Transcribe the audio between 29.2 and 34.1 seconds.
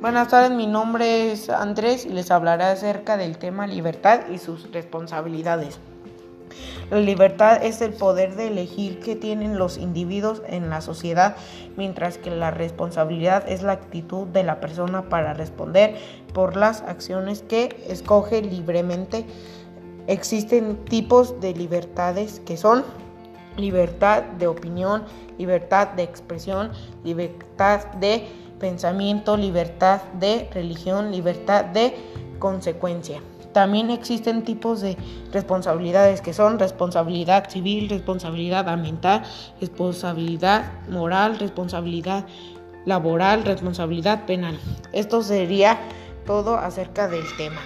libertad de religión, libertad de consecuencia. También